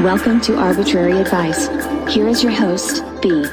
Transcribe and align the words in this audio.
Welcome 0.00 0.40
to 0.40 0.56
Arbitrary 0.56 1.18
Advice. 1.18 1.68
Here 2.12 2.26
is 2.26 2.42
your 2.42 2.52
host, 2.52 3.04
B. 3.22 3.44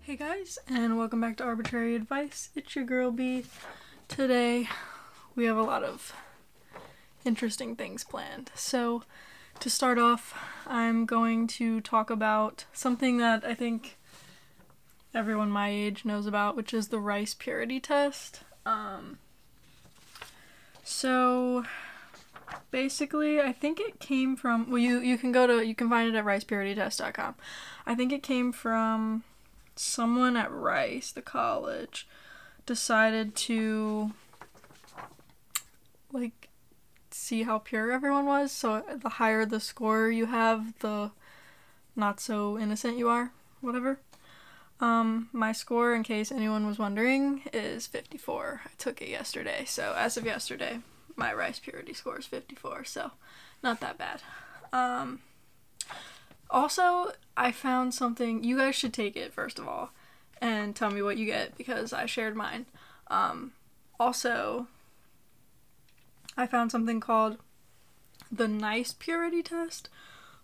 Hey 0.00 0.16
guys, 0.16 0.58
and 0.66 0.96
welcome 0.96 1.20
back 1.20 1.36
to 1.36 1.44
Arbitrary 1.44 1.94
Advice. 1.94 2.48
It's 2.56 2.74
your 2.74 2.86
girl 2.86 3.10
B. 3.12 3.44
Today, 4.08 4.66
we 5.36 5.44
have 5.44 5.58
a 5.58 5.62
lot 5.62 5.84
of 5.84 6.14
interesting 7.26 7.76
things 7.76 8.02
planned. 8.02 8.50
So, 8.54 9.02
to 9.60 9.68
start 9.68 9.98
off, 9.98 10.34
I'm 10.66 11.04
going 11.04 11.46
to 11.48 11.82
talk 11.82 12.08
about 12.08 12.64
something 12.72 13.18
that 13.18 13.44
I 13.44 13.52
think 13.52 13.98
everyone 15.14 15.50
my 15.50 15.68
age 15.68 16.04
knows 16.04 16.26
about, 16.26 16.56
which 16.56 16.74
is 16.74 16.88
the 16.88 17.00
rice 17.00 17.34
purity 17.34 17.80
test. 17.80 18.40
Um, 18.66 19.18
so, 20.84 21.64
basically, 22.70 23.40
I 23.40 23.52
think 23.52 23.80
it 23.80 24.00
came 24.00 24.36
from. 24.36 24.70
Well, 24.70 24.78
you 24.78 25.00
you 25.00 25.18
can 25.18 25.32
go 25.32 25.46
to 25.46 25.66
you 25.66 25.74
can 25.74 25.88
find 25.88 26.08
it 26.08 26.18
at 26.18 26.24
ricepuritytest.com. 26.24 27.34
I 27.86 27.94
think 27.94 28.12
it 28.12 28.22
came 28.22 28.52
from 28.52 29.24
someone 29.76 30.36
at 30.36 30.50
Rice, 30.50 31.12
the 31.12 31.22
college, 31.22 32.06
decided 32.66 33.34
to 33.34 34.12
like 36.12 36.48
see 37.10 37.42
how 37.42 37.58
pure 37.58 37.92
everyone 37.92 38.26
was. 38.26 38.52
So 38.52 38.82
the 39.02 39.08
higher 39.08 39.44
the 39.44 39.60
score 39.60 40.10
you 40.10 40.26
have, 40.26 40.78
the 40.80 41.10
not 41.96 42.20
so 42.20 42.58
innocent 42.58 42.98
you 42.98 43.08
are. 43.08 43.32
Whatever. 43.60 43.98
Um, 44.80 45.28
my 45.32 45.52
score, 45.52 45.94
in 45.94 46.04
case 46.04 46.30
anyone 46.30 46.66
was 46.66 46.78
wondering, 46.78 47.42
is 47.52 47.86
54. 47.86 48.62
I 48.64 48.70
took 48.78 49.02
it 49.02 49.08
yesterday, 49.08 49.64
so 49.66 49.94
as 49.96 50.16
of 50.16 50.24
yesterday, 50.24 50.80
my 51.16 51.32
rice 51.34 51.58
purity 51.58 51.92
score 51.92 52.18
is 52.18 52.26
54. 52.26 52.84
So, 52.84 53.10
not 53.62 53.80
that 53.80 53.98
bad. 53.98 54.22
Um, 54.72 55.20
also, 56.48 57.12
I 57.36 57.50
found 57.50 57.92
something. 57.92 58.44
You 58.44 58.56
guys 58.56 58.76
should 58.76 58.94
take 58.94 59.16
it 59.16 59.32
first 59.32 59.58
of 59.58 59.66
all, 59.66 59.90
and 60.40 60.76
tell 60.76 60.90
me 60.90 61.02
what 61.02 61.18
you 61.18 61.26
get 61.26 61.58
because 61.58 61.92
I 61.92 62.06
shared 62.06 62.36
mine. 62.36 62.66
Um, 63.08 63.52
also, 63.98 64.68
I 66.36 66.46
found 66.46 66.70
something 66.70 67.00
called 67.00 67.38
the 68.30 68.46
nice 68.46 68.92
purity 68.92 69.42
test, 69.42 69.88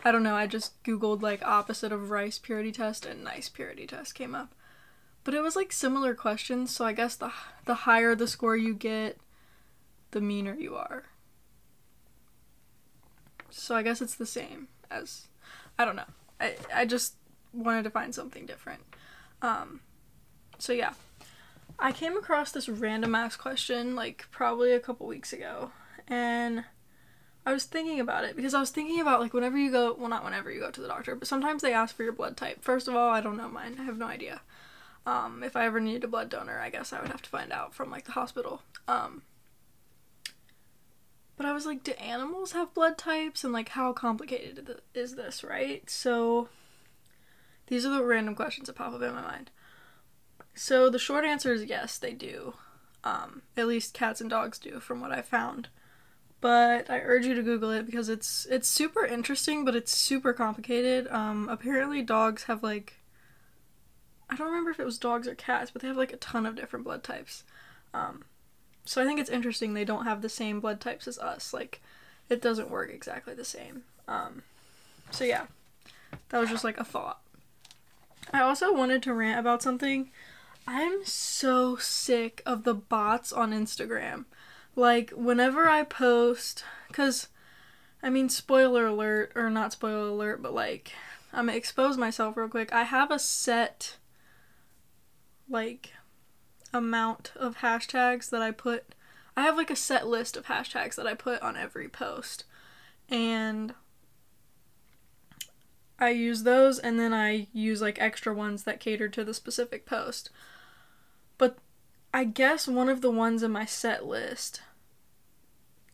I 0.06 0.12
don't 0.12 0.24
know, 0.24 0.36
I 0.36 0.48
just 0.48 0.84
googled 0.84 1.22
like 1.22 1.42
opposite 1.44 1.94
of 1.94 2.10
rice 2.10 2.38
purity 2.38 2.74
test 2.74 3.06
and 3.06 3.24
nice 3.24 3.48
purity 3.48 3.88
test 3.88 4.16
came 4.16 4.36
up. 4.36 4.54
But 5.24 5.34
it 5.34 5.42
was 5.42 5.56
like 5.56 5.72
similar 5.72 6.14
questions, 6.14 6.76
so 6.76 6.84
I 6.84 6.92
guess 6.92 7.16
the 7.16 7.32
the 7.66 7.74
higher 7.74 8.14
the 8.14 8.28
score 8.28 8.58
you 8.58 8.74
get, 8.74 9.18
the 10.12 10.20
meaner 10.20 10.56
you 10.56 10.76
are. 10.76 11.06
So 13.54 13.76
I 13.76 13.84
guess 13.84 14.02
it's 14.02 14.16
the 14.16 14.26
same 14.26 14.68
as 14.90 15.28
I 15.78 15.86
don't 15.86 15.96
know. 15.96 16.12
I 16.40 16.56
I 16.74 16.86
just 16.86 17.16
wanted 17.54 17.84
to 17.84 17.90
find 17.90 18.14
something 18.14 18.46
different. 18.46 18.82
Um 19.42 19.82
so 20.58 20.74
yeah. 20.74 20.94
I 21.80 21.92
came 21.92 22.16
across 22.18 22.52
this 22.52 22.70
random 22.70 23.16
ass 23.16 23.36
question 23.36 23.96
like 23.96 24.26
probably 24.32 24.74
a 24.74 24.80
couple 24.80 25.08
weeks 25.08 25.34
ago 25.34 25.72
and 26.08 26.66
I 27.46 27.52
was 27.52 27.66
thinking 27.66 28.00
about 28.00 28.24
it 28.24 28.36
because 28.36 28.54
I 28.54 28.60
was 28.60 28.70
thinking 28.70 29.02
about 29.02 29.20
like 29.20 29.34
whenever 29.34 29.58
you 29.58 29.72
go 29.72 29.94
well 29.94 30.10
not 30.10 30.24
whenever 30.24 30.52
you 30.52 30.60
go 30.60 30.72
to 30.72 30.82
the 30.82 30.88
doctor, 30.88 31.16
but 31.16 31.28
sometimes 31.28 31.62
they 31.62 31.74
ask 31.74 31.96
for 31.96 32.04
your 32.04 32.14
blood 32.14 32.38
type. 32.38 32.64
First 32.64 32.88
of 32.88 32.96
all, 32.96 33.10
I 33.10 33.22
don't 33.22 33.38
know 33.38 33.50
mine. 33.50 33.78
I 33.80 33.84
have 33.84 33.98
no 33.98 34.08
idea. 34.08 34.42
Um, 35.06 35.44
if 35.44 35.56
I 35.56 35.66
ever 35.66 35.80
needed 35.80 36.06
a 36.06 36.08
blood 36.08 36.30
donor, 36.30 36.60
I 36.60 36.70
guess 36.70 36.94
I 36.94 37.02
would 37.02 37.10
have 37.12 37.22
to 37.22 37.30
find 37.30 37.52
out 37.52 37.74
from 37.74 37.92
like 37.92 38.06
the 38.06 38.14
hospital. 38.14 38.62
Um, 38.88 39.24
but 41.36 41.46
I 41.46 41.54
was 41.54 41.66
like, 41.66 41.84
do 41.84 41.92
animals 41.94 42.52
have 42.52 42.74
blood 42.74 42.98
types? 42.98 43.44
And 43.44 43.54
like, 43.54 43.70
how 43.70 43.94
complicated 43.94 44.82
is 44.94 45.16
this, 45.16 45.44
right? 45.44 45.90
So, 45.90 46.50
these 47.68 47.86
are 47.86 47.94
the 47.94 48.04
random 48.04 48.36
questions 48.36 48.68
that 48.68 48.76
pop 48.76 48.94
up 48.94 49.02
in 49.02 49.14
my 49.14 49.22
mind. 49.22 49.50
So, 50.54 50.90
the 50.90 51.00
short 51.00 51.26
answer 51.26 51.54
is 51.54 51.66
yes, 51.66 51.98
they 51.98 52.14
do. 52.14 52.54
Um, 53.04 53.42
at 53.58 53.68
least 53.68 53.94
cats 53.94 54.22
and 54.22 54.30
dogs 54.30 54.60
do, 54.60 54.80
from 54.80 55.02
what 55.02 55.12
I 55.12 55.22
found. 55.22 55.70
But 56.40 56.90
I 56.90 57.00
urge 57.00 57.26
you 57.26 57.34
to 57.36 57.42
Google 57.42 57.72
it 57.72 57.86
because 57.86 58.10
it's 58.10 58.46
it's 58.50 58.68
super 58.68 59.06
interesting, 59.06 59.64
but 59.64 59.76
it's 59.76 59.96
super 59.96 60.34
complicated. 60.34 61.08
Um, 61.08 61.48
apparently, 61.50 62.02
dogs 62.02 62.44
have 62.44 62.62
like 62.62 63.00
I 64.30 64.36
don't 64.36 64.48
remember 64.48 64.72
if 64.72 64.80
it 64.80 64.86
was 64.86 64.98
dogs 64.98 65.28
or 65.28 65.36
cats, 65.36 65.72
but 65.72 65.82
they 65.82 65.88
have 65.88 65.98
like 65.98 66.12
a 66.14 66.18
ton 66.18 66.46
of 66.46 66.56
different 66.56 66.86
blood 66.86 67.04
types. 67.04 67.44
Um, 67.94 68.24
so 68.86 69.02
I 69.02 69.06
think 69.06 69.20
it's 69.20 69.30
interesting 69.30 69.74
they 69.74 69.86
don't 69.86 70.06
have 70.06 70.22
the 70.22 70.30
same 70.30 70.60
blood 70.60 70.82
types 70.82 71.08
as 71.08 71.20
us. 71.20 71.54
Like, 71.54 71.82
it 72.30 72.42
doesn't 72.42 72.70
work 72.70 72.92
exactly 72.92 73.34
the 73.34 73.46
same. 73.46 73.84
Um, 74.08 74.44
so 75.12 75.24
yeah, 75.24 75.46
that 76.30 76.40
was 76.40 76.50
just 76.50 76.64
like 76.64 76.78
a 76.78 76.84
thought. 76.84 77.20
I 78.34 78.42
also 78.42 78.74
wanted 78.74 79.04
to 79.04 79.14
rant 79.14 79.40
about 79.40 79.62
something. 79.62 80.10
I'm 80.68 81.06
so 81.06 81.76
sick 81.76 82.42
of 82.46 82.64
the 82.64 82.74
bots 82.74 83.34
on 83.34 83.52
Instagram. 83.52 84.26
Like, 84.76 85.12
whenever 85.12 85.68
I 85.68 85.84
post, 85.84 86.64
because, 86.88 87.28
I 88.02 88.10
mean, 88.10 88.30
spoiler 88.30 88.88
alert, 88.88 89.32
or 89.36 89.50
not 89.50 89.74
spoiler 89.74 90.08
alert, 90.08 90.42
but 90.42 90.54
like, 90.54 90.94
I'm 91.32 91.48
gonna 91.48 91.58
expose 91.58 91.98
myself 91.98 92.38
real 92.38 92.48
quick. 92.48 92.74
I 92.74 92.84
have 92.84 93.12
a 93.12 93.20
set, 93.20 93.98
like, 95.50 95.94
amount 96.74 97.32
of 97.36 97.58
hashtags 97.58 98.30
that 98.30 98.42
I 98.42 98.52
put. 98.52 98.96
I 99.36 99.42
have 99.44 99.58
like 99.58 99.70
a 99.70 99.76
set 99.76 100.08
list 100.08 100.38
of 100.38 100.46
hashtags 100.46 100.96
that 100.96 101.08
I 101.08 101.14
put 101.14 101.42
on 101.42 101.56
every 101.56 101.88
post. 101.88 102.46
And 103.10 103.74
I 106.00 106.10
use 106.10 106.44
those 106.44 106.80
and 106.80 107.00
then 107.00 107.14
I 107.14 107.48
use 107.54 107.82
like 107.82 108.02
extra 108.02 108.34
ones 108.34 108.64
that 108.64 108.80
cater 108.80 109.08
to 109.10 109.24
the 109.24 109.34
specific 109.34 109.86
post. 109.86 110.30
But 111.38 111.58
I 112.14 112.26
guess 112.26 112.68
one 112.68 112.90
of 112.90 113.02
the 113.02 113.12
ones 113.12 113.44
in 113.44 113.52
my 113.52 113.66
set 113.66 114.06
list 114.06 114.62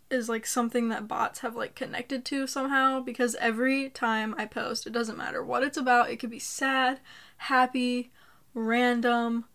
is 0.10 0.28
like 0.28 0.46
something 0.46 0.90
that 0.90 1.08
bots 1.08 1.40
have 1.40 1.56
like 1.56 1.76
connected 1.76 2.26
to 2.26 2.48
somehow 2.48 3.00
because 3.00 3.36
every 3.36 3.90
time 3.90 4.34
I 4.38 4.46
post, 4.46 4.88
it 4.88 4.94
doesn't 4.94 5.18
matter 5.18 5.44
what 5.44 5.64
it's 5.64 5.78
about, 5.78 6.10
it 6.10 6.18
could 6.18 6.32
be 6.32 6.40
sad, 6.40 7.00
happy, 7.38 8.12
random, 8.54 9.46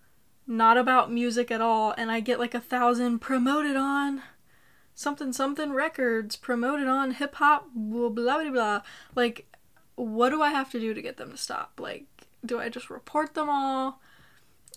not 0.47 0.77
about 0.77 1.13
music 1.13 1.51
at 1.51 1.61
all, 1.61 1.95
and 1.97 2.11
I 2.11 2.21
get 2.21 2.39
like 2.39 2.55
a 2.55 2.61
thousand 2.61 3.21
promoted 3.21 3.77
on 3.77 4.23
something 4.95 5.33
something 5.33 5.73
records, 5.73 6.37
promoted 6.37 6.87
on 6.87 7.13
hip 7.13 7.37
hop, 7.37 7.69
blah 7.75 8.09
blah 8.09 8.43
blah 8.43 8.51
blah. 8.51 8.83
Like, 9.15 9.47
what 9.97 10.31
do 10.31 10.43
I 10.43 10.51
have 10.51 10.71
to 10.73 10.81
do 10.81 10.95
to 10.95 11.03
get 11.03 11.17
them 11.17 11.31
to 11.33 11.37
stop? 11.37 11.79
Like, 11.79 12.05
do 12.45 12.59
I 12.59 12.69
just 12.69 12.91
report 12.91 13.35
them 13.35 13.49
all? 13.49 14.01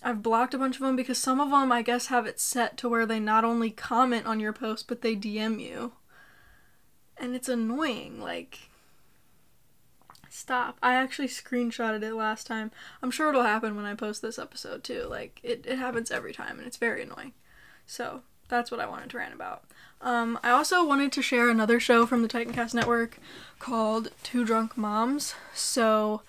I've 0.02 0.22
blocked 0.22 0.54
a 0.54 0.58
bunch 0.58 0.76
of 0.76 0.82
them 0.82 0.96
because 0.96 1.18
some 1.18 1.40
of 1.40 1.50
them 1.50 1.72
I 1.72 1.82
guess 1.82 2.06
have 2.06 2.26
it 2.26 2.38
set 2.38 2.76
to 2.78 2.88
where 2.88 3.06
they 3.06 3.18
not 3.18 3.44
only 3.44 3.70
comment 3.70 4.26
on 4.26 4.40
your 4.40 4.52
post 4.52 4.86
but 4.88 5.02
they 5.02 5.16
DM 5.16 5.60
you. 5.60 5.92
And 7.16 7.34
it's 7.34 7.48
annoying. 7.48 8.20
Like, 8.20 8.67
Stop. 10.30 10.78
I 10.82 10.94
actually 10.94 11.28
screenshotted 11.28 12.02
it 12.02 12.14
last 12.14 12.46
time. 12.46 12.70
I'm 13.02 13.10
sure 13.10 13.28
it'll 13.28 13.42
happen 13.42 13.76
when 13.76 13.84
I 13.84 13.94
post 13.94 14.22
this 14.22 14.38
episode 14.38 14.84
too. 14.84 15.06
Like 15.08 15.40
it, 15.42 15.64
it 15.66 15.78
happens 15.78 16.10
every 16.10 16.32
time 16.32 16.58
and 16.58 16.66
it's 16.66 16.76
very 16.76 17.02
annoying. 17.02 17.32
So 17.86 18.22
that's 18.48 18.70
what 18.70 18.80
I 18.80 18.88
wanted 18.88 19.10
to 19.10 19.18
rant 19.18 19.34
about. 19.34 19.64
Um, 20.00 20.38
I 20.42 20.50
also 20.50 20.84
wanted 20.84 21.12
to 21.12 21.22
share 21.22 21.48
another 21.48 21.80
show 21.80 22.06
from 22.06 22.22
the 22.22 22.28
Titancast 22.28 22.74
Network 22.74 23.18
called 23.58 24.10
Two 24.22 24.44
Drunk 24.44 24.76
Moms. 24.76 25.34
So 25.54 26.22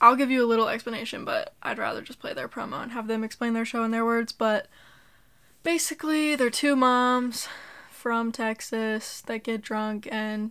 I'll 0.00 0.16
give 0.16 0.30
you 0.30 0.44
a 0.44 0.48
little 0.48 0.68
explanation, 0.68 1.24
but 1.24 1.54
I'd 1.62 1.78
rather 1.78 2.02
just 2.02 2.18
play 2.18 2.34
their 2.34 2.48
promo 2.48 2.82
and 2.82 2.92
have 2.92 3.06
them 3.06 3.22
explain 3.22 3.52
their 3.52 3.64
show 3.64 3.84
in 3.84 3.92
their 3.92 4.04
words. 4.04 4.32
But 4.32 4.66
basically, 5.62 6.34
they're 6.34 6.50
two 6.50 6.74
moms 6.74 7.48
from 7.90 8.32
Texas 8.32 9.20
that 9.26 9.44
get 9.44 9.62
drunk 9.62 10.08
and 10.10 10.50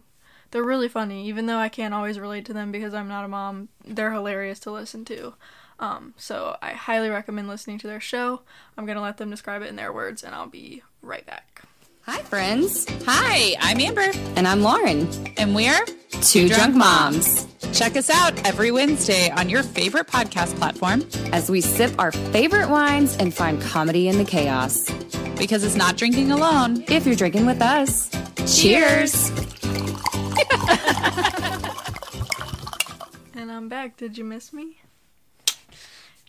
they're 0.51 0.63
really 0.63 0.88
funny, 0.89 1.27
even 1.27 1.45
though 1.45 1.57
I 1.57 1.69
can't 1.69 1.94
always 1.94 2.19
relate 2.19 2.45
to 2.45 2.53
them 2.53 2.71
because 2.71 2.94
I'm 2.94 3.07
not 3.07 3.25
a 3.25 3.27
mom. 3.27 3.69
They're 3.86 4.12
hilarious 4.13 4.59
to 4.62 4.71
listen 4.71 5.06
to. 5.06 5.33
Um, 5.80 6.13
so 6.18 6.57
I 6.62 6.71
highly 6.74 7.09
recommend 7.09 7.48
listening 7.48 7.80
to 7.80 7.88
their 7.88 8.00
show. 8.00 8.42
I'm 8.77 8.86
gonna 8.86 9.01
let 9.01 9.18
them 9.18 9.30
describe 9.31 9.62
it 9.63 9.69
in 9.69 9.75
their 9.77 9.92
words, 9.92 10.24
and 10.24 10.36
I'll 10.36 10.48
be 10.48 10.83
right 11.01 11.25
back. 11.25 11.63
Hi, 12.03 12.19
friends. 12.24 12.86
Hi, 13.06 13.56
I'm 13.59 13.80
Amber, 13.80 14.12
And 14.36 14.48
I'm 14.48 14.62
Lauren. 14.62 15.07
and 15.38 15.56
we're 15.56 15.80
Two 16.21 16.50
Drunk 16.50 16.75
Moms. 16.75 17.47
Check 17.74 17.95
us 17.95 18.09
out 18.09 18.33
every 18.45 18.69
Wednesday 18.71 19.30
on 19.31 19.50
your 19.50 19.63
favorite 19.63 20.07
podcast 20.07 20.56
platform 20.57 21.04
As 21.31 21.50
we 21.50 21.62
sip 21.62 21.94
our 22.00 22.12
favorite 22.12 22.69
wines 22.69 23.15
and 23.18 23.33
find 23.33 23.62
comedy 23.62 24.07
in 24.09 24.18
the 24.18 24.25
chaos. 24.25 24.89
because 25.38 25.63
it's 25.63 25.75
not 25.75 25.95
drinking 25.97 26.31
alone. 26.31 26.83
If 26.89 27.06
you're 27.07 27.15
drinking 27.15 27.45
with 27.47 27.62
us, 27.62 28.09
cheers. 28.45 29.31
And 33.33 33.51
I'm 33.51 33.69
back. 33.69 33.97
Did 33.97 34.17
you 34.17 34.23
miss 34.23 34.53
me? 34.53 34.81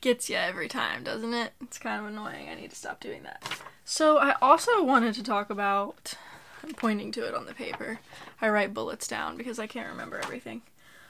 Gets 0.00 0.30
you 0.30 0.36
every 0.36 0.66
time, 0.66 1.04
doesn't 1.04 1.34
it? 1.34 1.52
It's 1.60 1.78
kind 1.78 2.00
of 2.00 2.06
annoying. 2.06 2.48
I 2.48 2.54
need 2.54 2.70
to 2.70 2.76
stop 2.76 3.00
doing 3.00 3.22
that. 3.24 3.42
So, 3.84 4.18
I 4.18 4.34
also 4.40 4.82
wanted 4.82 5.14
to 5.14 5.22
talk 5.22 5.50
about. 5.50 6.14
I'm 6.62 6.72
pointing 6.72 7.12
to 7.12 7.26
it 7.26 7.34
on 7.34 7.46
the 7.46 7.54
paper. 7.54 8.00
I 8.40 8.48
write 8.48 8.72
bullets 8.72 9.06
down 9.06 9.36
because 9.36 9.58
I 9.58 9.66
can't 9.66 9.90
remember 9.90 10.18
everything. 10.18 10.62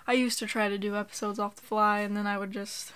I 0.07 0.15
used 0.15 0.39
to 0.41 0.47
try 0.47 0.69
to 0.69 0.77
do 0.77 0.97
episodes 0.97 1.39
off 1.39 1.57
the 1.57 1.63
fly, 1.63 2.01
and 2.01 2.17
then 2.17 2.27
I 2.27 2.37
would 2.37 2.51
just. 2.51 2.93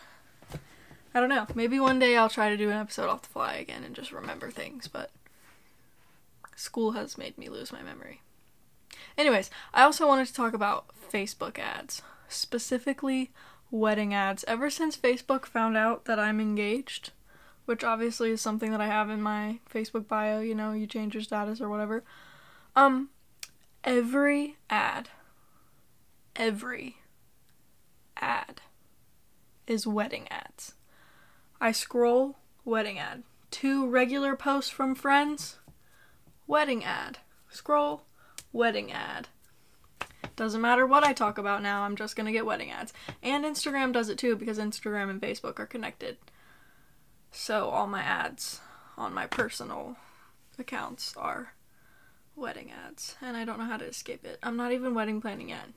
I 1.14 1.20
don't 1.20 1.28
know. 1.28 1.46
Maybe 1.54 1.78
one 1.78 1.98
day 1.98 2.16
I'll 2.16 2.28
try 2.28 2.50
to 2.50 2.56
do 2.56 2.70
an 2.70 2.76
episode 2.76 3.08
off 3.08 3.22
the 3.22 3.28
fly 3.28 3.54
again 3.54 3.84
and 3.84 3.94
just 3.94 4.12
remember 4.12 4.50
things, 4.50 4.88
but. 4.88 5.10
School 6.56 6.92
has 6.92 7.16
made 7.16 7.38
me 7.38 7.48
lose 7.48 7.72
my 7.72 7.82
memory. 7.82 8.22
Anyways, 9.18 9.50
I 9.72 9.82
also 9.82 10.06
wanted 10.06 10.26
to 10.26 10.34
talk 10.34 10.52
about 10.52 10.86
Facebook 11.12 11.58
ads, 11.58 12.02
specifically 12.28 13.32
wedding 13.70 14.12
ads. 14.12 14.44
Ever 14.46 14.70
since 14.70 14.96
Facebook 14.96 15.46
found 15.46 15.76
out 15.76 16.04
that 16.04 16.18
I'm 16.18 16.40
engaged, 16.40 17.10
which 17.64 17.82
obviously 17.82 18.30
is 18.30 18.40
something 18.40 18.70
that 18.70 18.80
I 18.80 18.86
have 18.86 19.10
in 19.10 19.22
my 19.22 19.60
Facebook 19.72 20.06
bio, 20.06 20.40
you 20.40 20.54
know, 20.54 20.72
you 20.72 20.86
change 20.86 21.14
your 21.14 21.22
status 21.22 21.60
or 21.60 21.68
whatever. 21.68 22.04
Um 22.74 23.10
every 23.84 24.56
ad 24.68 25.08
every 26.38 26.98
ad 28.16 28.60
is 29.66 29.86
wedding 29.86 30.28
ads. 30.30 30.74
I 31.60 31.72
scroll 31.72 32.36
wedding 32.64 32.98
ad. 32.98 33.22
Two 33.50 33.88
regular 33.88 34.36
posts 34.36 34.70
from 34.70 34.94
friends, 34.94 35.56
wedding 36.46 36.84
ad. 36.84 37.18
Scroll 37.48 38.02
wedding 38.56 38.90
ad. 38.90 39.28
Doesn't 40.34 40.60
matter 40.60 40.86
what 40.86 41.04
I 41.04 41.12
talk 41.12 41.38
about 41.38 41.62
now, 41.62 41.82
I'm 41.82 41.96
just 41.96 42.16
gonna 42.16 42.32
get 42.32 42.46
wedding 42.46 42.70
ads. 42.70 42.92
And 43.22 43.44
Instagram 43.44 43.92
does 43.92 44.08
it 44.08 44.18
too 44.18 44.36
because 44.36 44.58
Instagram 44.58 45.10
and 45.10 45.20
Facebook 45.20 45.58
are 45.58 45.66
connected. 45.66 46.16
So 47.30 47.68
all 47.68 47.86
my 47.86 48.02
ads 48.02 48.60
on 48.96 49.14
my 49.14 49.26
personal 49.26 49.96
accounts 50.58 51.14
are 51.16 51.52
wedding 52.34 52.70
ads. 52.70 53.16
And 53.22 53.36
I 53.36 53.44
don't 53.44 53.58
know 53.58 53.64
how 53.64 53.76
to 53.76 53.86
escape 53.86 54.24
it. 54.24 54.38
I'm 54.42 54.56
not 54.56 54.72
even 54.72 54.94
wedding 54.94 55.20
planning 55.20 55.50
yet. 55.50 55.68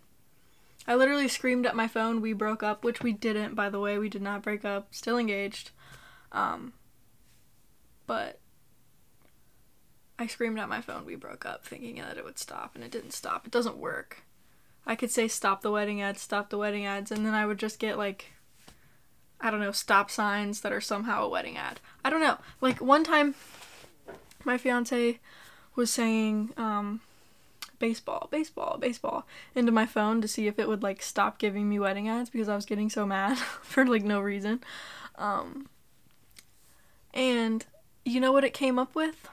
I 0.88 0.96
literally 0.96 1.28
screamed 1.28 1.66
at 1.66 1.76
my 1.76 1.88
phone, 1.88 2.22
we 2.22 2.34
broke 2.34 2.64
up, 2.64 2.84
which 2.84 3.02
we 3.02 3.12
didn't, 3.14 3.56
by 3.56 3.70
the 3.70 3.80
way. 3.80 3.98
We 3.98 4.10
did 4.10 4.22
not 4.22 4.42
break 4.42 4.66
up, 4.66 4.88
still 4.92 5.18
engaged. 5.18 5.72
Um, 6.32 6.74
but 8.08 8.40
I 10.20 10.28
screamed 10.28 10.60
at 10.60 10.68
my 10.68 10.82
phone, 10.82 11.06
we 11.06 11.16
broke 11.16 11.46
up, 11.46 11.66
thinking 11.66 11.96
that 11.96 12.18
it 12.18 12.26
would 12.26 12.38
stop, 12.38 12.76
and 12.76 12.84
it 12.84 12.92
didn't 12.92 13.14
stop. 13.14 13.46
It 13.46 13.54
doesn't 13.54 13.78
work. 13.78 14.24
I 14.86 14.96
could 14.96 15.12
say 15.12 15.30
stop 15.30 15.62
the 15.62 15.72
wedding 15.72 16.02
ads, 16.02 16.22
stop 16.22 16.50
the 16.50 16.58
wedding 16.58 16.86
ads, 16.86 17.10
and 17.10 17.26
then 17.26 17.34
I 17.34 17.46
would 17.46 17.58
just 17.58 17.80
get 17.80 17.98
like, 17.98 18.34
I 19.40 19.50
don't 19.50 19.62
know, 19.62 19.72
stop 19.72 20.12
signs 20.12 20.60
that 20.60 20.74
are 20.74 20.82
somehow 20.82 21.24
a 21.24 21.30
wedding 21.30 21.56
ad. 21.56 21.80
I 22.04 22.10
don't 22.10 22.20
know. 22.20 22.38
Like 22.60 22.82
one 22.82 23.06
time, 23.06 23.36
my 24.44 24.58
fiance 24.58 25.20
was 25.78 25.90
saying, 25.90 26.52
um, 26.58 27.00
baseball, 27.80 28.28
baseball, 28.30 28.78
baseball 28.78 29.26
into 29.56 29.72
my 29.72 29.86
phone 29.86 30.20
to 30.20 30.28
see 30.28 30.48
if 30.48 30.60
it 30.60 30.68
would 30.68 30.84
like 30.84 31.02
stop 31.02 31.40
giving 31.40 31.70
me 31.70 31.80
wedding 31.80 32.10
ads 32.10 32.30
because 32.30 32.50
I 32.50 32.56
was 32.56 32.66
getting 32.66 32.90
so 32.90 33.06
mad 33.06 33.38
for 33.62 33.86
like 33.86 34.04
no 34.04 34.20
reason. 34.20 34.62
Um, 35.16 35.70
and 37.14 37.66
you 38.04 38.20
know 38.20 38.34
what 38.34 38.44
it 38.44 38.54
came 38.54 38.78
up 38.78 38.94
with? 38.96 39.30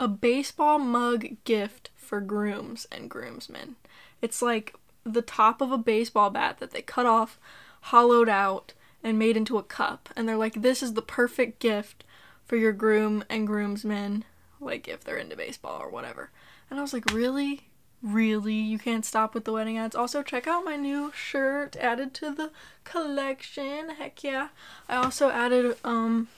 A 0.00 0.08
baseball 0.08 0.78
mug 0.78 1.36
gift 1.44 1.90
for 1.96 2.20
grooms 2.20 2.86
and 2.92 3.10
groomsmen. 3.10 3.76
It's 4.22 4.40
like 4.40 4.74
the 5.04 5.22
top 5.22 5.60
of 5.60 5.72
a 5.72 5.78
baseball 5.78 6.30
bat 6.30 6.58
that 6.58 6.70
they 6.70 6.82
cut 6.82 7.06
off, 7.06 7.38
hollowed 7.82 8.28
out, 8.28 8.74
and 9.02 9.18
made 9.18 9.36
into 9.36 9.58
a 9.58 9.62
cup. 9.62 10.08
And 10.16 10.28
they're 10.28 10.36
like, 10.36 10.62
this 10.62 10.82
is 10.82 10.94
the 10.94 11.02
perfect 11.02 11.60
gift 11.60 12.04
for 12.44 12.56
your 12.56 12.72
groom 12.72 13.24
and 13.28 13.46
groomsmen, 13.46 14.24
like 14.60 14.88
if 14.88 15.04
they're 15.04 15.16
into 15.16 15.36
baseball 15.36 15.80
or 15.80 15.90
whatever. 15.90 16.30
And 16.70 16.78
I 16.78 16.82
was 16.82 16.92
like, 16.92 17.12
really? 17.12 17.62
Really? 18.02 18.54
You 18.54 18.78
can't 18.78 19.04
stop 19.04 19.34
with 19.34 19.44
the 19.44 19.52
wedding 19.52 19.76
ads? 19.78 19.96
Also, 19.96 20.22
check 20.22 20.46
out 20.46 20.64
my 20.64 20.76
new 20.76 21.12
shirt 21.14 21.76
added 21.76 22.14
to 22.14 22.30
the 22.30 22.50
collection. 22.84 23.90
Heck 23.98 24.22
yeah. 24.22 24.48
I 24.88 24.96
also 24.96 25.30
added, 25.30 25.76
um, 25.84 26.28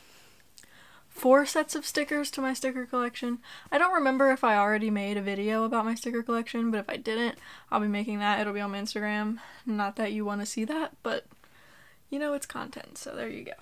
four 1.21 1.45
sets 1.45 1.75
of 1.75 1.85
stickers 1.85 2.31
to 2.31 2.41
my 2.41 2.55
sticker 2.55 2.87
collection. 2.87 3.41
I 3.71 3.77
don't 3.77 3.93
remember 3.93 4.31
if 4.31 4.43
I 4.43 4.57
already 4.57 4.89
made 4.89 5.19
a 5.19 5.23
video 5.23 5.65
about 5.65 5.85
my 5.85 5.95
sticker 5.95 6.23
collection, 6.23 6.71
but 6.71 6.79
if 6.79 6.89
I 6.89 6.97
didn't, 6.97 7.37
I'll 7.71 7.81
be 7.81 7.89
making 7.89 8.21
that. 8.21 8.41
It'll 8.41 8.55
be 8.55 8.61
on 8.61 8.71
my 8.71 8.81
Instagram. 8.81 9.37
Not 9.67 9.97
that 9.97 10.13
you 10.13 10.25
want 10.25 10.41
to 10.41 10.47
see 10.47 10.65
that, 10.65 10.93
but 11.03 11.27
you 12.09 12.19
know 12.19 12.33
it's 12.33 12.47
content, 12.47 12.97
so 12.97 13.15
there 13.15 13.29
you 13.29 13.45
go. 13.45 13.53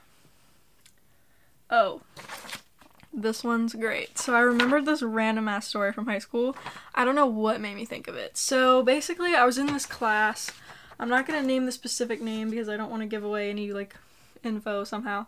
Oh, 1.69 2.03
this 3.13 3.43
one's 3.43 3.75
great. 3.75 4.19
So 4.19 4.37
I 4.37 4.41
remembered 4.41 4.87
this 4.87 5.03
random 5.03 5.49
ass 5.49 5.67
story 5.67 5.93
from 5.93 6.07
high 6.07 6.21
school. 6.21 6.57
I 6.95 7.05
don't 7.05 7.17
know 7.17 7.27
what 7.27 7.61
made 7.61 7.75
me 7.75 7.85
think 7.85 8.07
of 8.07 8.15
it. 8.15 8.37
So 8.37 8.85
basically, 8.85 9.35
I 9.35 9.45
was 9.45 9.59
in 9.59 9.67
this 9.67 9.85
class. 9.85 10.53
I'm 11.01 11.09
not 11.09 11.27
gonna 11.27 11.43
name 11.43 11.67
the 11.67 11.73
specific 11.73 12.23
name 12.23 12.51
because 12.51 12.69
I 12.69 12.77
don't 12.77 12.91
want 12.91 13.03
to 13.03 13.09
give 13.09 13.25
away 13.25 13.51
any 13.51 13.73
like 13.73 13.97
info 14.45 14.85
somehow. 14.85 15.27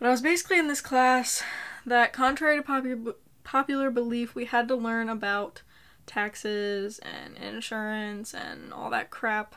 But 0.00 0.06
I 0.06 0.10
was 0.12 0.22
basically 0.22 0.58
in 0.58 0.66
this 0.66 0.80
class 0.80 1.42
that, 1.84 2.14
contrary 2.14 2.56
to 2.56 2.62
popular 2.62 3.14
popular 3.44 3.90
belief, 3.90 4.34
we 4.34 4.46
had 4.46 4.66
to 4.68 4.74
learn 4.74 5.10
about 5.10 5.60
taxes 6.06 6.98
and 7.00 7.36
insurance 7.36 8.32
and 8.32 8.72
all 8.72 8.88
that 8.90 9.10
crap. 9.10 9.54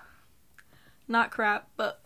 Not 1.08 1.32
crap, 1.32 1.70
but 1.78 2.02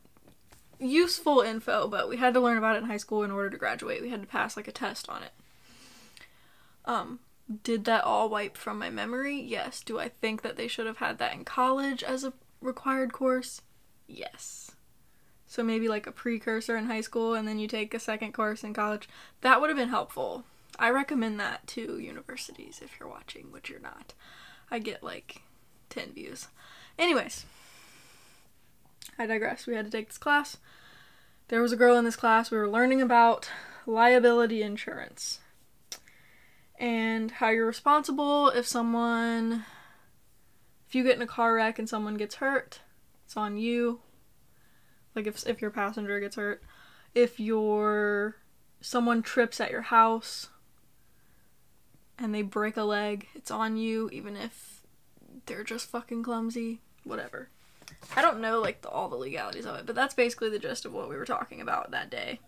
useful 0.79 1.41
info, 1.41 1.87
but 1.87 2.07
we 2.07 2.17
had 2.17 2.35
to 2.35 2.39
learn 2.39 2.57
about 2.57 2.75
it 2.75 2.83
in 2.83 2.89
high 2.89 2.97
school 2.97 3.23
in 3.23 3.31
order 3.31 3.49
to 3.49 3.57
graduate. 3.57 4.03
We 4.03 4.09
had 4.09 4.21
to 4.21 4.27
pass 4.27 4.55
like 4.55 4.67
a 4.67 4.71
test 4.71 5.09
on 5.09 5.23
it. 5.23 5.31
Um, 6.85 7.19
did 7.63 7.85
that 7.85 8.03
all 8.03 8.29
wipe 8.29 8.55
from 8.55 8.77
my 8.77 8.91
memory? 8.91 9.39
Yes. 9.39 9.81
Do 9.81 9.97
I 9.97 10.09
think 10.09 10.43
that 10.43 10.57
they 10.57 10.67
should 10.67 10.85
have 10.85 10.97
had 10.97 11.17
that 11.17 11.33
in 11.33 11.43
college 11.43 12.03
as 12.03 12.23
a 12.23 12.33
required 12.61 13.13
course? 13.13 13.61
Yes. 14.07 14.71
So 15.47 15.63
maybe 15.63 15.87
like 15.87 16.05
a 16.05 16.11
precursor 16.11 16.75
in 16.75 16.85
high 16.85 17.01
school 17.01 17.33
and 17.33 17.47
then 17.47 17.57
you 17.57 17.67
take 17.67 17.93
a 17.93 17.99
second 17.99 18.33
course 18.33 18.63
in 18.63 18.73
college. 18.73 19.07
That 19.41 19.61
would 19.61 19.69
have 19.69 19.77
been 19.77 19.89
helpful. 19.89 20.43
I 20.77 20.89
recommend 20.89 21.39
that 21.39 21.65
to 21.67 21.97
universities 21.99 22.81
if 22.83 22.99
you're 22.99 23.09
watching, 23.09 23.51
which 23.51 23.69
you're 23.69 23.79
not. 23.79 24.13
I 24.69 24.79
get 24.79 25.01
like 25.03 25.41
10 25.89 26.13
views. 26.13 26.47
Anyways, 26.99 27.45
I 29.17 29.25
digress. 29.25 29.65
We 29.65 29.75
had 29.75 29.85
to 29.85 29.91
take 29.91 30.09
this 30.09 30.17
class. 30.17 30.57
There 31.47 31.61
was 31.61 31.71
a 31.71 31.77
girl 31.77 31.95
in 31.97 32.05
this 32.05 32.17
class. 32.17 32.51
We 32.51 32.57
were 32.57 32.69
learning 32.69 33.01
about 33.01 33.49
liability 33.85 34.61
insurance 34.61 35.39
and 36.77 37.31
how 37.31 37.49
you're 37.49 37.65
responsible 37.65 38.49
if 38.49 38.67
someone, 38.67 39.63
if 40.87 40.93
you 40.93 41.03
get 41.03 41.15
in 41.15 41.21
a 41.21 41.27
car 41.27 41.55
wreck 41.55 41.79
and 41.79 41.87
someone 41.87 42.15
gets 42.15 42.35
hurt, 42.35 42.81
it's 43.25 43.37
on 43.37 43.57
you. 43.57 44.01
Like 45.17 45.25
if 45.25 45.47
if 45.47 45.63
your 45.63 45.71
passenger 45.71 46.19
gets 46.19 46.35
hurt, 46.35 46.61
if 47.15 47.39
your 47.39 48.35
someone 48.81 49.23
trips 49.23 49.59
at 49.59 49.71
your 49.71 49.81
house 49.81 50.49
and 52.19 52.35
they 52.35 52.43
break 52.43 52.77
a 52.77 52.83
leg, 52.83 53.27
it's 53.33 53.49
on 53.49 53.77
you 53.77 54.11
even 54.13 54.37
if 54.37 54.83
they're 55.47 55.63
just 55.63 55.89
fucking 55.89 56.21
clumsy, 56.21 56.81
whatever. 57.03 57.49
I 58.15 58.21
don't 58.21 58.39
know 58.39 58.59
like 58.59 58.83
the, 58.83 58.89
all 58.89 59.09
the 59.09 59.15
legalities 59.15 59.65
of 59.65 59.75
it, 59.77 59.87
but 59.87 59.95
that's 59.95 60.13
basically 60.13 60.51
the 60.51 60.59
gist 60.59 60.85
of 60.85 60.93
what 60.93 61.09
we 61.09 61.15
were 61.15 61.25
talking 61.25 61.61
about 61.61 61.89
that 61.89 62.11
day. 62.11 62.39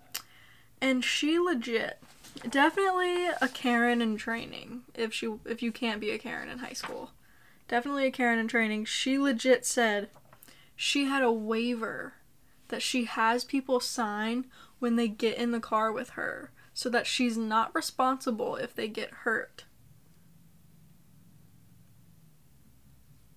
And 0.80 1.04
she 1.04 1.40
legit 1.40 2.00
definitely 2.48 3.30
a 3.42 3.50
Karen 3.52 4.00
in 4.00 4.16
training 4.16 4.84
if 4.94 5.12
she 5.12 5.34
if 5.44 5.64
you 5.64 5.72
can't 5.72 6.00
be 6.00 6.12
a 6.12 6.20
Karen 6.20 6.50
in 6.50 6.60
high 6.60 6.74
school. 6.74 7.10
Definitely 7.68 8.06
a 8.06 8.12
Karen 8.12 8.38
in 8.38 8.48
training. 8.48 8.86
She 8.86 9.18
legit 9.18 9.66
said 9.66 10.10
she 10.76 11.06
had 11.06 11.24
a 11.24 11.32
waiver 11.32 12.14
that 12.70 12.82
she 12.82 13.06
has 13.06 13.44
people 13.44 13.80
sign 13.80 14.46
when 14.80 14.96
they 14.96 15.08
get 15.08 15.38
in 15.38 15.52
the 15.52 15.60
car 15.60 15.92
with 15.92 16.12
her 16.12 16.52
so 16.74 16.90
that 16.90 17.06
she's 17.06 17.38
not 17.38 17.76
responsible 17.76 18.56
if 18.56 18.74
they 18.74 18.88
get 18.88 19.12
hurt. 19.12 19.66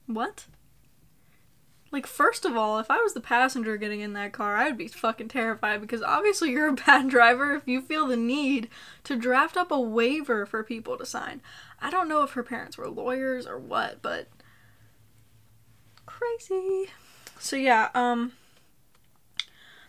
What? 0.07 0.47
Like, 1.91 2.07
first 2.07 2.47
of 2.47 2.57
all, 2.57 2.79
if 2.79 2.91
I 2.91 2.99
was 2.99 3.13
the 3.13 3.21
passenger 3.21 3.77
getting 3.77 4.01
in 4.01 4.15
that 4.15 4.33
car, 4.33 4.57
I'd 4.57 4.79
be 4.79 4.89
fucking 4.89 5.29
terrified 5.29 5.81
because 5.81 6.03
obviously 6.03 6.51
you're 6.51 6.69
a 6.69 6.73
bad 6.87 7.09
driver 7.09 7.55
if 7.55 7.69
you 7.69 7.83
feel 7.83 8.07
the 8.07 8.17
need 8.17 8.69
to 9.05 9.17
draft 9.17 9.57
up 9.57 9.71
a 9.71 9.81
waiver 9.81 10.47
for 10.47 10.63
people 10.63 10.97
to 10.97 11.05
sign. 11.05 11.43
I 11.81 11.91
don't 11.91 12.09
know 12.09 12.23
if 12.23 12.33
her 12.33 12.43
parents 12.43 12.79
were 12.79 12.89
lawyers 12.89 13.47
or 13.47 13.59
what, 13.59 14.01
but 14.01 14.29
crazy. 16.07 16.87
So 17.39 17.57
yeah, 17.57 17.91
um 17.95 18.33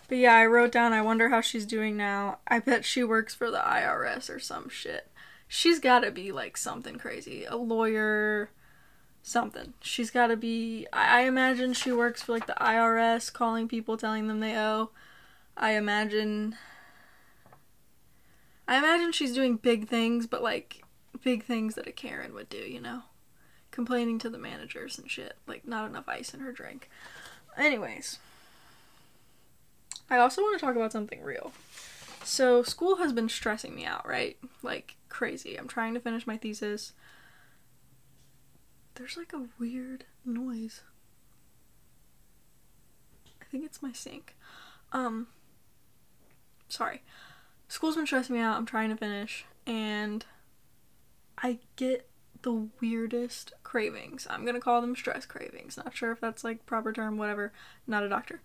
but 0.08 0.18
yeah, 0.18 0.36
I 0.36 0.46
wrote 0.46 0.72
down 0.72 0.94
I 0.94 1.02
wonder 1.02 1.30
how 1.30 1.42
she's 1.42 1.66
doing 1.66 1.98
now. 1.98 2.40
I 2.48 2.60
bet 2.60 2.86
she 2.86 3.04
works 3.04 3.34
for 3.34 3.50
the 3.50 3.60
IRS 3.60 4.30
or 4.30 4.40
some 4.40 4.70
shit. 4.70 5.10
She's 5.48 5.80
got 5.80 6.00
to 6.00 6.12
be 6.12 6.32
like 6.32 6.58
something 6.58 6.98
crazy. 6.98 7.46
A 7.46 7.56
lawyer 7.56 8.50
something. 9.22 9.74
She's 9.82 10.12
got 10.12 10.28
to 10.28 10.38
be. 10.38 10.86
I, 10.94 11.22
I 11.22 11.26
imagine 11.26 11.74
she 11.74 11.92
works 11.92 12.22
for 12.22 12.34
like 12.34 12.48
the 12.48 12.58
IRS, 12.60 13.32
calling 13.32 13.68
people, 13.68 13.98
telling 13.98 14.28
them 14.28 14.40
they 14.40 14.56
owe. 14.56 14.92
I 15.58 15.72
imagine. 15.72 16.56
I 18.68 18.78
imagine 18.78 19.12
she's 19.12 19.34
doing 19.34 19.58
big 19.58 19.88
things, 19.88 20.28
but 20.28 20.44
like 20.44 20.84
big 21.24 21.44
things 21.44 21.76
that 21.76 21.88
a 21.88 21.92
Karen 21.92 22.34
would 22.34 22.50
do, 22.50 22.58
you 22.58 22.80
know? 22.80 23.04
Complaining 23.72 24.20
to 24.20 24.30
the 24.30 24.38
managers 24.38 24.98
and 25.00 25.10
shit. 25.10 25.38
Like, 25.48 25.68
not 25.68 25.90
enough 25.90 26.08
ice 26.08 26.34
in 26.34 26.42
her 26.42 26.52
drink. 26.52 26.90
Anyways. 27.58 28.20
I 30.10 30.18
also 30.18 30.42
want 30.42 30.60
to 30.60 30.66
talk 30.66 30.76
about 30.76 30.92
something 30.92 31.22
real. 31.22 31.52
So, 32.24 32.64
school 32.64 32.98
has 32.98 33.12
been 33.12 33.30
stressing 33.30 33.76
me 33.76 33.86
out, 33.86 34.08
right? 34.08 34.38
Like, 34.62 34.96
crazy. 35.10 35.58
I'm 35.58 35.68
trying 35.68 35.94
to 35.94 36.00
finish 36.00 36.26
my 36.26 36.38
thesis 36.38 36.94
there's 38.96 39.18
like 39.18 39.34
a 39.34 39.48
weird 39.60 40.06
noise. 40.26 40.82
I 43.42 43.46
think 43.52 43.66
it's 43.66 43.82
my 43.82 43.92
sink. 43.92 44.36
Um, 44.92 45.28
sorry. 46.68 47.02
School's 47.68 47.96
been 47.96 48.06
stressing 48.06 48.36
me 48.36 48.42
out. 48.42 48.58
I'm 48.58 48.66
trying 48.66 48.90
to 48.90 48.98
finish, 48.98 49.46
and 49.66 50.26
I 51.38 51.60
get 51.76 52.08
the 52.44 52.68
weirdest 52.82 53.54
cravings. 53.64 54.28
I'm 54.30 54.46
gonna 54.46 54.60
call 54.60 54.82
them 54.82 54.96
stress 54.96 55.26
cravings. 55.26 55.78
Not 55.78 55.96
sure 55.96 56.12
if 56.12 56.20
that's 56.20 56.44
like 56.44 56.66
proper 56.66 56.94
term, 56.94 57.18
whatever. 57.18 57.52
Not 57.88 58.04
a 58.04 58.10
doctor. 58.10 58.42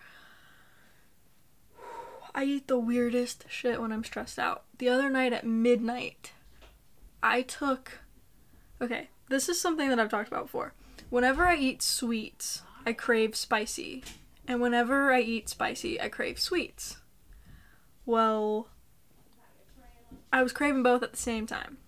I 2.35 2.45
eat 2.45 2.69
the 2.69 2.79
weirdest 2.79 3.45
shit 3.49 3.81
when 3.81 3.93
I'm 3.93 4.05
stressed 4.05 4.39
out. 4.39 4.65
The 4.79 4.89
other 4.89 5.11
night 5.11 5.33
at 5.33 5.47
midnight, 5.47 6.33
I 7.23 7.43
took. 7.43 8.01
Okay, 8.81 9.09
this 9.29 9.49
is 9.49 9.61
something 9.61 9.89
that 9.89 9.99
I've 9.99 10.11
talked 10.11 10.29
about 10.29 10.45
before. 10.45 10.73
Whenever 11.11 11.47
I 11.47 11.57
eat 11.57 11.83
sweets, 11.83 12.63
I 12.87 12.93
crave 12.93 13.35
spicy. 13.35 14.05
And 14.47 14.61
whenever 14.61 15.13
I 15.13 15.21
eat 15.21 15.49
spicy, 15.49 16.01
I 16.01 16.09
crave 16.09 16.39
sweets. 16.39 16.99
Well, 18.07 18.69
I 20.33 20.43
was 20.43 20.53
craving 20.53 20.83
both 20.83 21.03
at 21.03 21.13
the 21.13 21.19
same 21.19 21.47
time. 21.47 21.79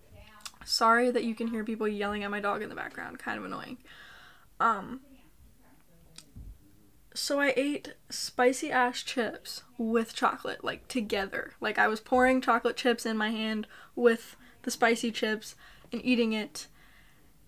Sorry 0.65 1.11
that 1.11 1.25
you 1.25 1.35
can 1.35 1.49
hear 1.49 1.65
people 1.65 1.89
yelling 1.89 2.23
at 2.23 2.31
my 2.31 2.41
dog 2.41 2.63
in 2.63 2.69
the 2.69 2.75
background, 2.75 3.19
kind 3.19 3.39
of 3.39 3.45
annoying. 3.45 3.79
Um 4.59 5.01
so 7.15 7.41
I 7.41 7.53
ate 7.57 7.95
spicy 8.09 8.71
ash 8.71 9.05
chips 9.05 9.63
with 9.79 10.15
chocolate, 10.15 10.63
like 10.65 10.89
together. 10.89 11.53
Like 11.61 11.79
I 11.79 11.89
was 11.89 12.01
pouring 12.01 12.41
chocolate 12.41 12.77
chips 12.77 13.05
in 13.05 13.17
my 13.17 13.31
hand 13.31 13.67
with 13.97 14.37
the 14.63 14.71
spicy 14.71 15.11
chips 15.11 15.55
and 15.93 16.05
eating 16.05 16.33
it 16.33 16.67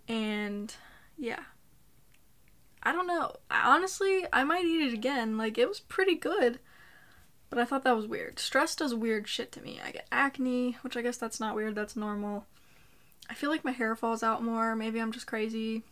and 0.08 0.74
yeah. 1.16 1.44
I 2.82 2.92
don't 2.92 3.06
know. 3.06 3.36
Honestly, 3.50 4.26
I 4.32 4.42
might 4.44 4.64
eat 4.64 4.82
it 4.82 4.92
again. 4.92 5.38
Like, 5.38 5.56
it 5.56 5.68
was 5.68 5.80
pretty 5.80 6.16
good. 6.16 6.58
But 7.48 7.58
I 7.58 7.64
thought 7.64 7.84
that 7.84 7.96
was 7.96 8.06
weird. 8.06 8.38
Stress 8.38 8.74
does 8.74 8.94
weird 8.94 9.28
shit 9.28 9.52
to 9.52 9.60
me. 9.60 9.80
I 9.84 9.92
get 9.92 10.08
acne, 10.10 10.78
which 10.82 10.96
I 10.96 11.02
guess 11.02 11.16
that's 11.16 11.38
not 11.38 11.54
weird, 11.54 11.74
that's 11.74 11.96
normal. 11.96 12.46
I 13.30 13.34
feel 13.34 13.50
like 13.50 13.64
my 13.64 13.72
hair 13.72 13.94
falls 13.94 14.22
out 14.22 14.42
more. 14.42 14.74
Maybe 14.74 14.98
I'm 14.98 15.12
just 15.12 15.26
crazy. 15.26 15.84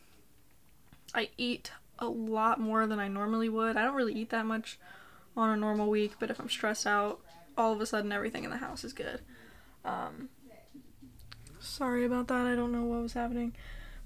I 1.15 1.29
eat 1.37 1.71
a 2.01 2.07
lot 2.07 2.59
more 2.59 2.87
than 2.87 2.99
I 2.99 3.09
normally 3.09 3.49
would. 3.49 3.77
I 3.77 3.85
don't 3.85 3.95
really 3.95 4.15
eat 4.15 4.31
that 4.31 4.47
much 4.47 4.79
on 5.37 5.51
a 5.51 5.57
normal 5.57 5.89
week, 5.89 6.15
but 6.19 6.31
if 6.31 6.41
I'm 6.41 6.49
stressed 6.49 6.87
out, 6.87 7.21
all 7.57 7.73
of 7.73 7.81
a 7.81 7.87
sudden 7.87 8.13
everything 8.13 8.45
in 8.45 8.51
the 8.51 8.57
house 8.57 8.85
is 8.85 8.93
good. 8.93 9.21
Um, 9.85 10.29
sorry 11.61 12.05
about 12.05 12.29
that. 12.29 12.47
I 12.47 12.55
don't 12.55 12.73
know 12.73 12.83
what 12.83 13.03
was 13.03 13.13
happening. 13.13 13.55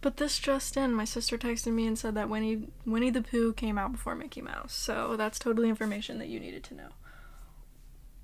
But 0.01 0.19
this 0.19 0.39
just 0.39 0.77
in, 0.77 0.93
my 0.93 1.07
sister 1.07 1.39
texted 1.39 1.73
me 1.73 1.87
and 1.87 1.99
said 1.99 2.15
that 2.15 2.29
Winnie 2.29 2.69
Winnie 2.85 3.09
the 3.09 3.23
Pooh 3.23 3.55
came 3.55 3.79
out 3.79 3.93
before 3.93 4.15
Mickey 4.15 4.43
Mouse. 4.43 4.75
So 4.75 5.17
that's 5.17 5.39
totally 5.39 5.71
information 5.71 6.19
that 6.19 6.29
you 6.29 6.39
needed 6.39 6.63
to 6.65 6.75
know. 6.75 6.89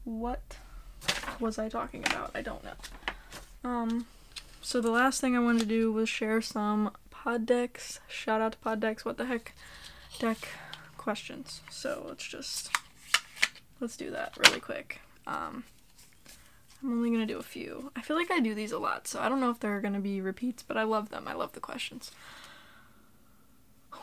What 0.05 0.59
was 1.39 1.59
I 1.59 1.71
talking 1.71 2.05
about? 2.05 2.33
I 2.35 2.43
don't 2.43 2.63
know. 2.63 2.75
Um 3.65 4.07
so 4.61 4.83
the 4.83 4.91
last 4.91 5.23
thing 5.23 5.35
I 5.35 5.41
wanted 5.41 5.61
to 5.61 5.67
do 5.67 5.91
was 5.91 6.09
share 6.09 6.43
some 6.43 6.91
pod 7.23 7.47
decks. 7.47 8.01
Shout 8.09 8.41
out 8.41 8.53
to 8.53 8.59
pod 8.59 8.81
decks. 8.81 9.05
What 9.05 9.19
the 9.19 9.27
heck 9.27 9.55
deck 10.19 10.39
questions. 10.97 11.61
So 11.71 12.05
let's 12.09 12.27
just 12.27 12.71
let's 13.81 13.97
do 13.97 14.11
that 14.11 14.37
really 14.37 14.61
quick. 14.61 15.01
Um 15.27 15.65
I'm 16.83 16.93
only 16.93 17.11
gonna 17.11 17.27
do 17.27 17.39
a 17.39 17.43
few. 17.43 17.93
I 17.95 18.01
feel 18.01 18.17
like 18.17 18.31
I 18.31 18.41
do 18.41 18.55
these 18.55 18.73
a 18.73 18.79
lot, 18.79 19.07
so 19.07 19.21
I 19.21 19.29
don't 19.29 19.41
know 19.41 19.51
if 19.51 19.61
there 19.61 19.77
are 19.77 19.83
gonna 19.83 20.01
be 20.01 20.21
repeats, 20.21 20.63
but 20.63 20.79
I 20.79 20.83
love 20.85 21.11
them. 21.11 21.29
I 21.29 21.35
love 21.35 21.53
the 21.53 21.61
questions. 21.61 22.11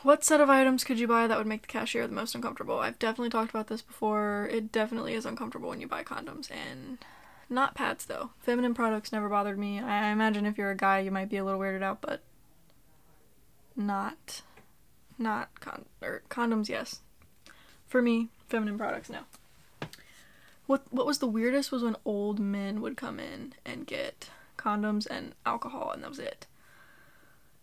What 0.02 0.22
set 0.22 0.40
of 0.40 0.48
items 0.48 0.84
could 0.84 1.00
you 1.00 1.08
buy 1.08 1.26
that 1.26 1.38
would 1.38 1.46
make 1.46 1.62
the 1.62 1.68
cashier 1.68 2.06
the 2.06 2.14
most 2.14 2.36
uncomfortable? 2.36 2.78
I've 2.78 3.00
definitely 3.00 3.30
talked 3.30 3.50
about 3.50 3.66
this 3.66 3.82
before. 3.82 4.48
It 4.52 4.70
definitely 4.70 5.14
is 5.14 5.26
uncomfortable 5.26 5.70
when 5.70 5.80
you 5.80 5.88
buy 5.88 6.04
condoms, 6.04 6.50
and 6.52 6.98
not 7.50 7.74
pads 7.74 8.04
though. 8.04 8.30
Feminine 8.38 8.74
products 8.74 9.10
never 9.10 9.28
bothered 9.28 9.58
me. 9.58 9.80
I 9.80 10.12
imagine 10.12 10.46
if 10.46 10.56
you're 10.56 10.70
a 10.70 10.76
guy, 10.76 11.00
you 11.00 11.10
might 11.10 11.28
be 11.28 11.38
a 11.38 11.44
little 11.44 11.58
weirded 11.58 11.82
out, 11.82 12.00
but 12.00 12.22
not, 13.78 14.42
not 15.16 15.58
con 15.60 15.86
or 16.02 16.22
condoms. 16.28 16.68
Yes, 16.68 17.00
for 17.86 18.02
me, 18.02 18.28
feminine 18.48 18.76
products 18.76 19.08
no. 19.08 19.20
What 20.66 20.82
what 20.90 21.06
was 21.06 21.18
the 21.18 21.26
weirdest 21.26 21.72
was 21.72 21.82
when 21.82 21.96
old 22.04 22.38
men 22.38 22.82
would 22.82 22.96
come 22.96 23.18
in 23.18 23.54
and 23.64 23.86
get 23.86 24.30
condoms 24.58 25.06
and 25.08 25.34
alcohol 25.46 25.92
and 25.92 26.02
that 26.02 26.10
was 26.10 26.18
it. 26.18 26.46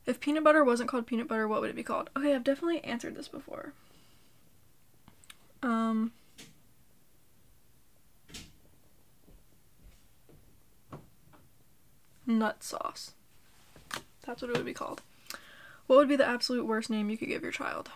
If 0.08 0.20
peanut 0.20 0.44
butter 0.44 0.64
wasn't 0.64 0.90
called 0.90 1.08
peanut 1.08 1.28
butter, 1.28 1.48
what 1.48 1.62
would 1.62 1.70
it 1.70 1.76
be 1.76 1.84
called? 1.84 2.10
Okay, 2.16 2.34
I've 2.34 2.44
definitely 2.44 2.84
answered 2.84 3.16
this 3.16 3.28
before. 3.28 3.74
Um 5.62 6.14
nut 12.26 12.64
sauce. 12.64 13.14
That's 14.26 14.42
what 14.42 14.50
it 14.50 14.58
would 14.58 14.66
be 14.66 14.74
called. 14.74 15.02
What 15.88 15.98
would 15.98 16.10
be 16.10 16.16
the 16.16 16.28
absolute 16.28 16.66
worst 16.66 16.90
name 16.90 17.10
you 17.10 17.18
could 17.18 17.28
give 17.28 17.44
your 17.44 17.52
child? 17.52 17.92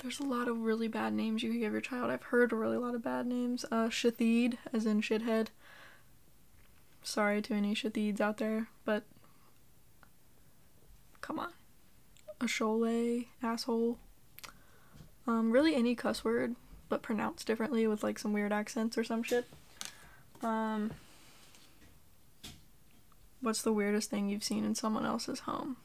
There's 0.00 0.20
a 0.20 0.24
lot 0.24 0.48
of 0.48 0.60
really 0.60 0.88
bad 0.88 1.12
names 1.12 1.42
you 1.42 1.50
could 1.50 1.60
give 1.60 1.72
your 1.72 1.80
child. 1.80 2.10
I've 2.10 2.22
heard 2.24 2.52
a 2.52 2.56
really 2.56 2.78
lot 2.78 2.94
of 2.94 3.02
bad 3.02 3.26
names. 3.26 3.64
Uh, 3.70 3.88
as 3.88 4.04
in 4.14 5.00
shithead. 5.02 5.48
Sorry 7.02 7.42
to 7.42 7.54
any 7.54 7.74
Shathids 7.74 8.20
out 8.20 8.38
there, 8.38 8.68
but 8.84 9.04
come 11.20 11.38
on. 11.38 11.52
A 12.40 12.44
Sholay, 12.44 13.26
asshole. 13.42 13.98
Um, 15.26 15.50
really 15.50 15.74
any 15.74 15.94
cuss 15.94 16.24
word, 16.24 16.56
but 16.88 17.02
pronounced 17.02 17.46
differently 17.46 17.86
with 17.86 18.02
like 18.02 18.18
some 18.18 18.32
weird 18.32 18.52
accents 18.52 18.98
or 18.98 19.04
some 19.04 19.22
shit. 19.22 19.46
Um, 20.42 20.90
what's 23.40 23.62
the 23.62 23.72
weirdest 23.72 24.10
thing 24.10 24.28
you've 24.28 24.44
seen 24.44 24.64
in 24.64 24.74
someone 24.74 25.06
else's 25.06 25.40
home? 25.40 25.76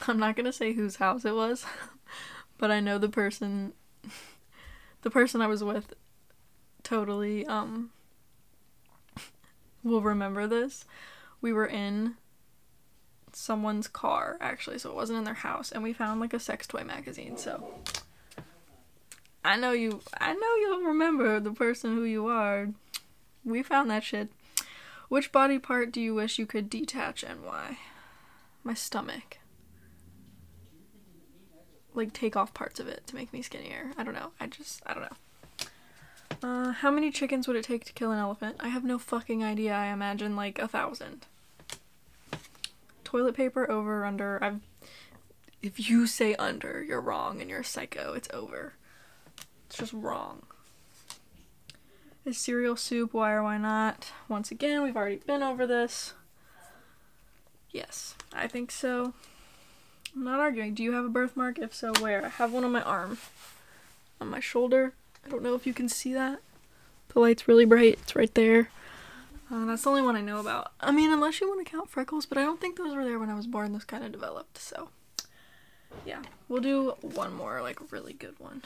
I'm 0.08 0.18
not 0.18 0.36
gonna 0.36 0.52
say 0.52 0.72
whose 0.72 0.96
house 0.96 1.24
it 1.24 1.34
was, 1.34 1.64
but 2.58 2.70
I 2.70 2.80
know 2.80 2.98
the 2.98 3.08
person 3.08 3.72
the 5.02 5.10
person 5.10 5.40
I 5.40 5.46
was 5.46 5.64
with 5.64 5.94
totally 6.82 7.46
um 7.46 7.90
will 9.82 10.02
remember 10.02 10.46
this. 10.46 10.84
We 11.40 11.52
were 11.52 11.66
in 11.66 12.16
someone's 13.32 13.88
car 13.88 14.36
actually, 14.40 14.78
so 14.78 14.90
it 14.90 14.96
wasn't 14.96 15.18
in 15.18 15.24
their 15.24 15.34
house, 15.34 15.72
and 15.72 15.82
we 15.82 15.92
found 15.92 16.20
like 16.20 16.34
a 16.34 16.40
sex 16.40 16.66
toy 16.66 16.84
magazine, 16.84 17.36
so 17.36 17.66
I 19.44 19.56
know 19.56 19.72
you 19.72 20.00
I 20.18 20.34
know 20.34 20.54
you'll 20.56 20.86
remember 20.86 21.40
the 21.40 21.52
person 21.52 21.94
who 21.94 22.04
you 22.04 22.26
are. 22.26 22.68
We 23.44 23.62
found 23.62 23.90
that 23.90 24.04
shit. 24.04 24.28
Which 25.08 25.32
body 25.32 25.58
part 25.58 25.92
do 25.92 26.00
you 26.00 26.14
wish 26.14 26.38
you 26.38 26.46
could 26.46 26.70
detach 26.70 27.22
and 27.22 27.44
why? 27.44 27.78
My 28.62 28.74
stomach 28.74 29.38
like 31.94 32.12
take 32.12 32.36
off 32.36 32.54
parts 32.54 32.80
of 32.80 32.88
it 32.88 33.06
to 33.06 33.14
make 33.14 33.32
me 33.32 33.42
skinnier. 33.42 33.92
I 33.96 34.04
don't 34.04 34.14
know. 34.14 34.30
I 34.40 34.46
just 34.46 34.82
I 34.86 34.94
don't 34.94 35.02
know. 35.02 35.16
Uh, 36.42 36.72
how 36.72 36.90
many 36.90 37.10
chickens 37.10 37.46
would 37.46 37.56
it 37.56 37.64
take 37.64 37.84
to 37.84 37.92
kill 37.92 38.12
an 38.12 38.18
elephant? 38.18 38.56
I 38.60 38.68
have 38.68 38.84
no 38.84 38.98
fucking 38.98 39.44
idea. 39.44 39.74
I 39.74 39.86
imagine 39.86 40.36
like 40.36 40.58
a 40.58 40.68
thousand. 40.68 41.26
Toilet 43.04 43.34
paper 43.34 43.70
over 43.70 44.04
under. 44.04 44.42
I've. 44.42 44.60
If 45.62 45.90
you 45.90 46.06
say 46.06 46.34
under, 46.36 46.82
you're 46.82 47.02
wrong 47.02 47.40
and 47.42 47.50
you're 47.50 47.60
a 47.60 47.64
psycho. 47.64 48.14
It's 48.14 48.28
over. 48.32 48.74
It's 49.70 49.78
just 49.78 49.92
wrong. 49.92 50.42
Is 52.24 52.36
cereal 52.36 52.74
soup? 52.74 53.14
Why 53.14 53.30
or 53.30 53.44
why 53.44 53.56
not? 53.56 54.10
Once 54.28 54.50
again, 54.50 54.82
we've 54.82 54.96
already 54.96 55.18
been 55.24 55.44
over 55.44 55.64
this. 55.64 56.14
Yes, 57.70 58.16
I 58.32 58.48
think 58.48 58.72
so. 58.72 59.14
I'm 60.12 60.24
not 60.24 60.40
arguing. 60.40 60.74
Do 60.74 60.82
you 60.82 60.94
have 60.94 61.04
a 61.04 61.08
birthmark? 61.08 61.60
If 61.60 61.72
so, 61.72 61.92
where? 62.00 62.24
I 62.26 62.30
have 62.30 62.52
one 62.52 62.64
on 62.64 62.72
my 62.72 62.82
arm. 62.82 63.18
On 64.20 64.28
my 64.28 64.40
shoulder. 64.40 64.94
I 65.24 65.28
don't 65.28 65.44
know 65.44 65.54
if 65.54 65.68
you 65.68 65.72
can 65.72 65.88
see 65.88 66.12
that. 66.14 66.40
The 67.10 67.20
light's 67.20 67.46
really 67.46 67.64
bright. 67.64 68.00
It's 68.02 68.16
right 68.16 68.34
there. 68.34 68.70
Uh, 69.52 69.66
that's 69.66 69.84
the 69.84 69.90
only 69.90 70.02
one 70.02 70.16
I 70.16 70.20
know 70.20 70.40
about. 70.40 70.72
I 70.80 70.90
mean, 70.90 71.12
unless 71.12 71.40
you 71.40 71.48
want 71.48 71.64
to 71.64 71.70
count 71.70 71.88
freckles, 71.88 72.26
but 72.26 72.38
I 72.38 72.42
don't 72.42 72.60
think 72.60 72.76
those 72.76 72.92
were 72.92 73.04
there 73.04 73.20
when 73.20 73.30
I 73.30 73.34
was 73.34 73.46
born. 73.46 73.72
Those 73.72 73.84
kind 73.84 74.02
of 74.02 74.10
developed, 74.10 74.58
so. 74.58 74.88
Yeah, 76.04 76.22
we'll 76.48 76.60
do 76.60 76.94
one 77.02 77.32
more, 77.32 77.62
like, 77.62 77.92
really 77.92 78.14
good 78.14 78.34
one. 78.40 78.62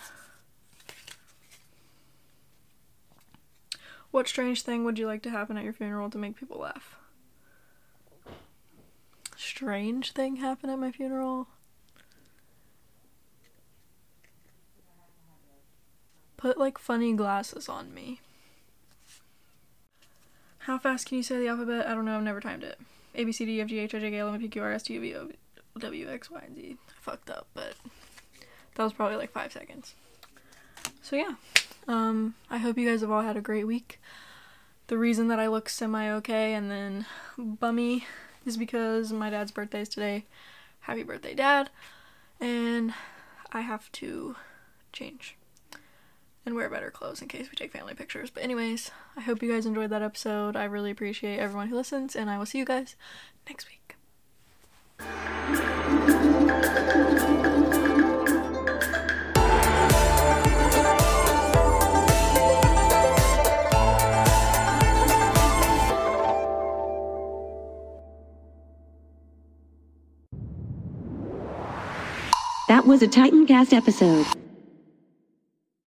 What 4.14 4.28
strange 4.28 4.62
thing 4.62 4.84
would 4.84 4.96
you 4.96 5.08
like 5.08 5.22
to 5.22 5.30
happen 5.30 5.56
at 5.56 5.64
your 5.64 5.72
funeral 5.72 6.08
to 6.08 6.18
make 6.18 6.36
people 6.36 6.60
laugh? 6.60 6.94
Strange 9.36 10.12
thing 10.12 10.36
happen 10.36 10.70
at 10.70 10.78
my 10.78 10.92
funeral? 10.92 11.48
Put 16.36 16.58
like 16.58 16.78
funny 16.78 17.12
glasses 17.14 17.68
on 17.68 17.92
me. 17.92 18.20
How 20.58 20.78
fast 20.78 21.08
can 21.08 21.16
you 21.16 21.24
say 21.24 21.40
the 21.40 21.48
alphabet? 21.48 21.88
I 21.88 21.94
don't 21.94 22.04
know, 22.04 22.16
I've 22.16 22.22
never 22.22 22.40
timed 22.40 22.62
it. 22.62 22.78
A 23.16 23.24
B 23.24 23.32
C 23.32 23.44
D 23.44 23.60
F 23.60 23.66
G 23.66 23.80
H 23.80 23.96
I 23.96 23.98
J 23.98 24.10
K 24.10 24.18
L 24.20 24.32
M 24.32 24.38
P 24.38 24.46
Q 24.46 24.62
R 24.62 24.70
S 24.70 24.84
T 24.84 24.94
U 24.94 25.00
V 25.00 25.16
O 25.16 25.30
W 25.80 26.08
X 26.08 26.30
Y 26.30 26.40
and 26.46 26.54
Z. 26.54 26.76
I 26.88 26.92
fucked 27.00 27.30
up, 27.30 27.48
but 27.52 27.74
that 28.76 28.84
was 28.84 28.92
probably 28.92 29.16
like 29.16 29.32
five 29.32 29.52
seconds. 29.52 29.96
So 31.02 31.16
yeah. 31.16 31.34
Um, 31.86 32.34
I 32.50 32.58
hope 32.58 32.78
you 32.78 32.88
guys 32.88 33.00
have 33.02 33.10
all 33.10 33.22
had 33.22 33.36
a 33.36 33.42
great 33.42 33.66
week. 33.66 34.00
The 34.86 34.98
reason 34.98 35.28
that 35.28 35.38
I 35.38 35.48
look 35.48 35.68
semi 35.68 36.10
okay 36.10 36.54
and 36.54 36.70
then 36.70 37.06
bummy 37.38 38.06
is 38.44 38.56
because 38.56 39.12
my 39.12 39.30
dad's 39.30 39.50
birthday 39.50 39.82
is 39.82 39.88
today. 39.88 40.26
Happy 40.80 41.02
birthday, 41.02 41.34
dad. 41.34 41.70
And 42.40 42.92
I 43.52 43.60
have 43.60 43.90
to 43.92 44.36
change 44.92 45.36
and 46.46 46.54
wear 46.54 46.68
better 46.68 46.90
clothes 46.90 47.22
in 47.22 47.28
case 47.28 47.50
we 47.50 47.56
take 47.56 47.72
family 47.72 47.94
pictures. 47.94 48.30
But, 48.30 48.42
anyways, 48.42 48.90
I 49.16 49.22
hope 49.22 49.42
you 49.42 49.50
guys 49.50 49.64
enjoyed 49.66 49.90
that 49.90 50.02
episode. 50.02 50.56
I 50.56 50.64
really 50.64 50.90
appreciate 50.90 51.38
everyone 51.38 51.68
who 51.68 51.76
listens, 51.76 52.14
and 52.14 52.28
I 52.28 52.38
will 52.38 52.46
see 52.46 52.58
you 52.58 52.66
guys 52.66 52.96
next 53.48 53.66
week. 53.66 53.96
That 72.84 72.90
was 72.90 73.02
a 73.02 73.08
Titancast 73.08 73.72
episode. 73.72 74.43